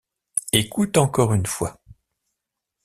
[0.51, 1.79] Écoute encore une fois.